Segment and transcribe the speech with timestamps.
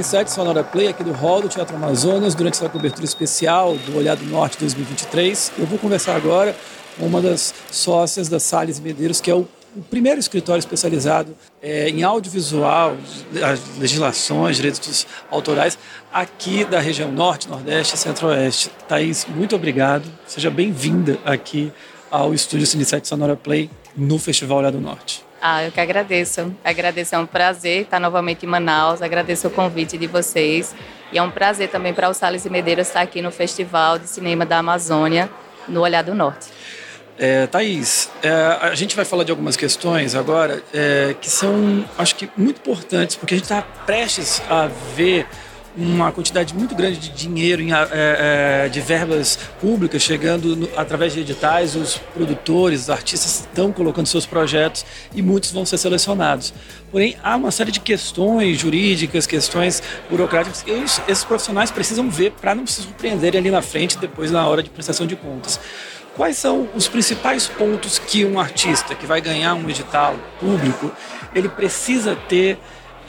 [0.00, 4.24] Cine7 Sonora Play aqui do Hall do Teatro Amazonas durante essa cobertura especial do Olhado
[4.24, 5.52] Norte 2023.
[5.58, 6.56] Eu vou conversar agora
[6.98, 11.32] com uma das sócias da Salles Medeiros, que é o o primeiro escritório especializado
[11.62, 12.96] é, em audiovisual,
[13.78, 15.78] legislações, direitos autorais,
[16.12, 18.68] aqui da região Norte, Nordeste e Centro-Oeste.
[18.88, 20.10] Thaís, muito obrigado.
[20.26, 21.72] Seja bem-vinda aqui
[22.10, 25.29] ao Estúdio 7 Sonora Play no Festival Olhado Norte.
[25.40, 26.54] Ah, eu que agradeço.
[26.62, 29.00] Agradeço, é um prazer estar novamente em Manaus.
[29.00, 30.74] Agradeço o convite de vocês.
[31.12, 34.06] E é um prazer também para o Salles e Medeiros estar aqui no Festival de
[34.06, 35.30] Cinema da Amazônia,
[35.66, 36.48] no Olhar do Norte.
[37.18, 42.16] É, Thaís, é, a gente vai falar de algumas questões agora é, que são, acho
[42.16, 45.26] que, muito importantes, porque a gente está prestes a ver
[45.76, 51.12] uma quantidade muito grande de dinheiro, em, é, é, de verbas públicas chegando no, através
[51.12, 51.76] de editais.
[51.76, 56.52] Os produtores, os artistas estão colocando seus projetos e muitos vão ser selecionados.
[56.90, 62.32] Porém, há uma série de questões jurídicas, questões burocráticas que esses, esses profissionais precisam ver
[62.32, 65.60] para não se surpreenderem ali na frente, depois na hora de prestação de contas.
[66.16, 70.90] Quais são os principais pontos que um artista que vai ganhar um edital público
[71.34, 72.58] ele precisa ter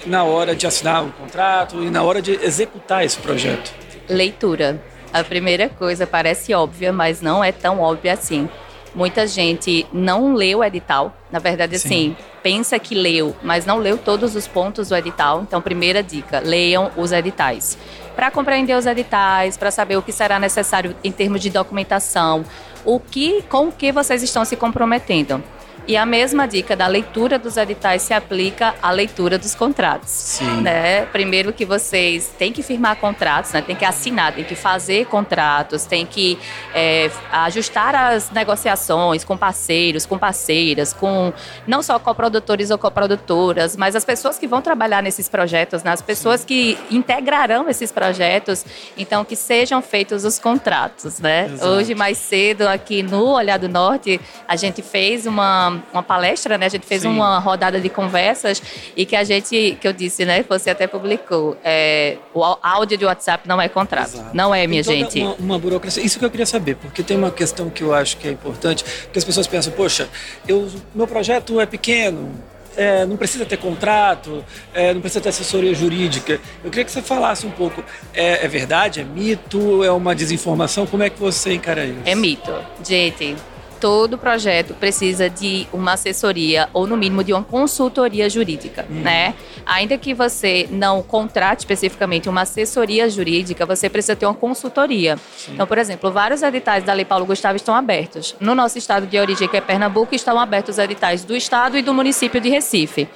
[0.05, 3.73] na hora de assinar o contrato e na hora de executar esse projeto?
[4.09, 4.81] Leitura.
[5.13, 8.49] A primeira coisa parece óbvia, mas não é tão óbvia assim.
[8.93, 11.15] Muita gente não leu o edital.
[11.31, 11.87] Na verdade, Sim.
[11.87, 15.41] assim, pensa que leu, mas não leu todos os pontos do edital.
[15.41, 17.77] Então, primeira dica: leiam os editais.
[18.15, 22.43] Para compreender os editais, para saber o que será necessário em termos de documentação,
[22.83, 25.41] o que, com o que vocês estão se comprometendo.
[25.87, 30.09] E a mesma dica da leitura dos editais se aplica à leitura dos contratos.
[30.09, 30.61] Sim.
[30.61, 31.05] Né?
[31.07, 33.61] Primeiro que vocês têm que firmar contratos, né?
[33.61, 36.37] tem que assinar, tem que fazer contratos, tem que
[36.73, 41.33] é, ajustar as negociações com parceiros, com parceiras, com
[41.65, 45.91] não só coprodutores ou coprodutoras, mas as pessoas que vão trabalhar nesses projetos, né?
[45.91, 46.47] as pessoas Sim.
[46.47, 48.63] que integrarão esses projetos,
[48.95, 51.19] então que sejam feitos os contratos.
[51.19, 51.49] Né?
[51.61, 56.65] Hoje, mais cedo, aqui no Olhar do Norte, a gente fez uma uma, palestra, né?
[56.65, 57.09] A gente fez Sim.
[57.09, 58.61] uma rodada de conversas
[58.95, 60.43] e que a gente, que eu disse, né?
[60.47, 64.15] Você até publicou, é, o áudio de WhatsApp não é contrato.
[64.15, 64.35] Exato.
[64.35, 65.19] Não é, minha gente.
[65.21, 66.03] Uma, uma, burocracia.
[66.03, 68.83] Isso que eu queria saber, porque tem uma questão que eu acho que é importante,
[69.11, 70.09] que as pessoas pensam, poxa,
[70.47, 72.31] eu, meu projeto é pequeno,
[72.75, 74.43] é, não precisa ter contrato,
[74.73, 76.39] é, não precisa ter assessoria jurídica.
[76.63, 77.83] Eu queria que você falasse um pouco.
[78.13, 79.01] É, é, verdade?
[79.01, 79.83] É mito?
[79.83, 80.85] É uma desinformação?
[80.85, 81.99] Como é que você encara isso?
[82.05, 82.53] É mito.
[82.83, 83.35] Gente,
[83.81, 89.01] todo projeto precisa de uma assessoria ou no mínimo de uma consultoria jurídica, uhum.
[89.01, 89.33] né?
[89.65, 95.17] Ainda que você não contrate especificamente uma assessoria jurídica, você precisa ter uma consultoria.
[95.35, 95.53] Sim.
[95.53, 98.35] Então, por exemplo, vários editais da Lei Paulo Gustavo estão abertos.
[98.39, 101.81] No nosso estado de origem, que é Pernambuco, estão abertos os editais do estado e
[101.81, 103.09] do município de Recife.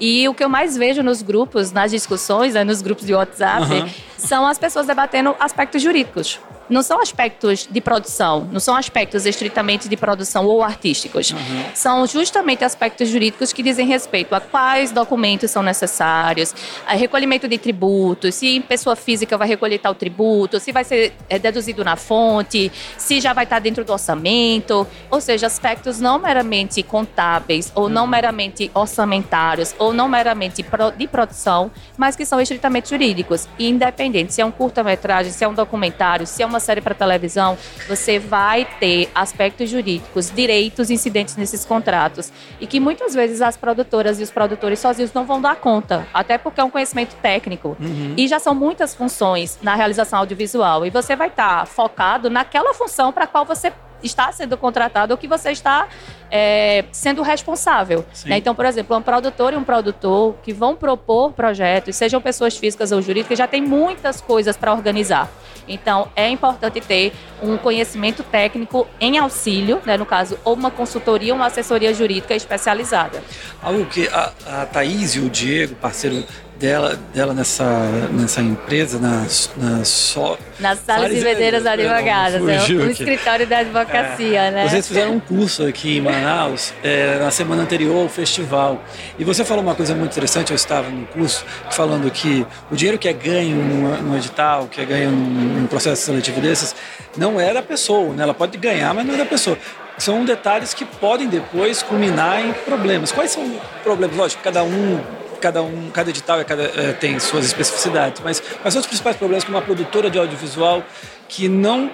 [0.00, 3.72] E o que eu mais vejo nos grupos, nas discussões, né, nos grupos de WhatsApp,
[3.72, 3.88] uhum.
[4.16, 9.88] são as pessoas debatendo aspectos jurídicos não são aspectos de produção, não são aspectos estritamente
[9.88, 11.30] de produção ou artísticos.
[11.30, 11.64] Uhum.
[11.74, 16.54] São justamente aspectos jurídicos que dizem respeito a quais documentos são necessários,
[16.86, 21.38] a recolhimento de tributos, se pessoa física vai recolher tal tributo, se vai ser é,
[21.38, 26.82] deduzido na fonte, se já vai estar dentro do orçamento, ou seja, aspectos não meramente
[26.82, 28.08] contábeis ou não uhum.
[28.08, 30.64] meramente orçamentários ou não meramente
[30.96, 35.54] de produção, mas que são estritamente jurídicos, independente se é um curta-metragem, se é um
[35.54, 41.36] documentário, se é uma uma série para televisão, você vai ter aspectos jurídicos, direitos incidentes
[41.36, 42.32] nesses contratos.
[42.60, 46.36] E que muitas vezes as produtoras e os produtores sozinhos não vão dar conta, até
[46.36, 47.76] porque é um conhecimento técnico.
[47.80, 48.14] Uhum.
[48.16, 50.84] E já são muitas funções na realização audiovisual.
[50.84, 53.72] E você vai estar tá focado naquela função para a qual você
[54.02, 55.88] está sendo contratado ou que você está
[56.30, 58.04] é, sendo responsável.
[58.24, 58.38] Né?
[58.38, 62.92] Então, por exemplo, um produtor e um produtor que vão propor projetos, sejam pessoas físicas
[62.92, 65.30] ou jurídicas, já tem muitas coisas para organizar.
[65.66, 69.96] Então, é importante ter um conhecimento técnico em auxílio, né?
[69.96, 73.22] no caso, ou uma consultoria uma assessoria jurídica especializada.
[73.62, 76.24] Algo que a, a Thaís e o Diego, parceiro
[76.58, 77.64] dela, dela nessa,
[78.12, 79.26] nessa empresa, na,
[79.56, 80.36] na só.
[80.58, 84.50] Nas salas e vedeiras advogadas, é o escritório da advocacia, é.
[84.50, 84.68] né?
[84.68, 88.82] Vocês fizeram um curso aqui em Manaus é, na semana anterior ao festival.
[89.18, 92.98] E você falou uma coisa muito interessante, eu estava no curso, falando que o dinheiro
[92.98, 96.74] que é ganho no, edital, que é ganho num, num processo seletivo desses,
[97.16, 98.24] não é da pessoa, né?
[98.24, 99.56] Ela pode ganhar, mas não é da pessoa
[99.98, 103.10] são detalhes que podem depois culminar em problemas.
[103.10, 104.16] Quais são os problemas?
[104.16, 105.00] Lógico, cada um
[105.40, 109.16] cada um, cada edital é cada, é, tem suas especificidades, mas quais são os principais
[109.16, 110.82] problemas que uma produtora de audiovisual
[111.28, 111.90] que não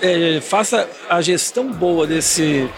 [0.00, 2.68] é, faça a gestão boa desse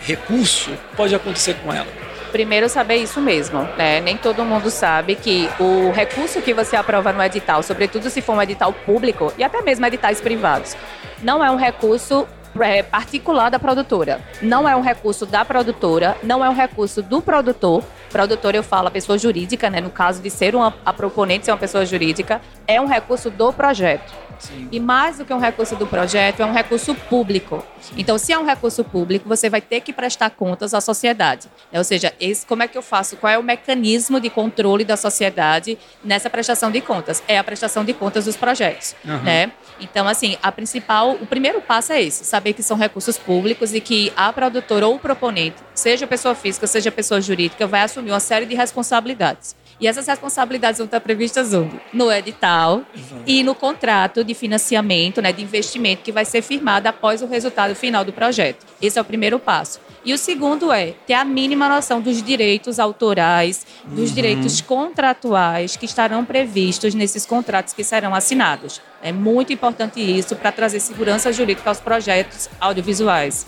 [0.00, 1.88] recurso pode acontecer com ela?
[2.30, 3.62] Primeiro, saber isso mesmo.
[3.78, 4.00] Né?
[4.00, 8.34] Nem todo mundo sabe que o recurso que você aprova no edital, sobretudo se for
[8.34, 10.76] um edital público e até mesmo editais privados,
[11.22, 12.26] não é um recurso
[12.60, 14.20] é, particular da produtora.
[14.42, 17.84] Não é um recurso da produtora, não é um recurso do produtor.
[18.14, 19.80] Produtor, eu falo a pessoa jurídica, né?
[19.80, 23.52] No caso de ser uma, a proponente ser uma pessoa jurídica, é um recurso do
[23.52, 24.14] projeto.
[24.38, 24.68] Sim.
[24.70, 27.64] E mais do que um recurso do projeto, é um recurso público.
[27.80, 27.94] Sim.
[27.98, 31.48] Então, se é um recurso público, você vai ter que prestar contas à sociedade.
[31.72, 33.16] Ou seja, esse, como é que eu faço?
[33.16, 37.22] Qual é o mecanismo de controle da sociedade nessa prestação de contas?
[37.26, 39.22] É a prestação de contas dos projetos, uhum.
[39.22, 39.52] né?
[39.80, 43.80] Então, assim, a principal, o primeiro passo é esse, saber que são recursos públicos e
[43.80, 48.20] que a produtora ou o proponente, seja pessoa física, seja pessoa jurídica, vai assumir uma
[48.20, 49.56] série de responsabilidades.
[49.80, 51.80] E essas responsabilidades vão estar previstas onde?
[51.92, 52.82] No edital
[53.26, 57.74] e no contrato de financiamento, né, de investimento que vai ser firmado após o resultado
[57.74, 58.64] final do projeto.
[58.80, 59.80] Esse é o primeiro passo.
[60.04, 64.14] E o segundo é ter a mínima noção dos direitos autorais, dos uhum.
[64.14, 68.80] direitos contratuais que estarão previstos nesses contratos que serão assinados.
[69.02, 73.46] É muito importante isso para trazer segurança jurídica aos projetos audiovisuais.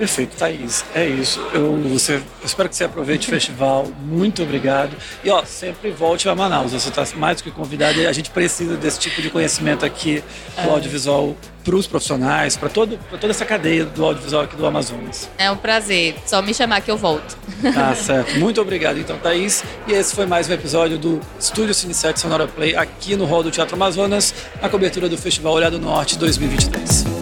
[0.00, 0.82] Perfeito, Thaís.
[0.94, 1.38] É isso.
[1.52, 3.86] Eu, você, eu espero que você aproveite o festival.
[4.02, 4.96] Muito obrigado.
[5.22, 6.72] E ó, sempre volte a Manaus.
[6.72, 10.24] Você está mais do que convidado e a gente precisa desse tipo de conhecimento aqui
[10.56, 10.70] do é.
[10.70, 12.98] audiovisual para os profissionais, para toda
[13.28, 15.28] essa cadeia do audiovisual aqui do Amazonas.
[15.36, 16.14] É um prazer.
[16.24, 17.36] Só me chamar que eu volto.
[17.74, 18.38] Tá certo.
[18.38, 19.62] Muito obrigado, então, Thaís.
[19.86, 23.42] E esse foi mais um episódio do Estúdio Cine 7 Sonora Play aqui no Hall
[23.42, 27.19] do Teatro Amazonas, na cobertura do Festival Olhado Norte 2023.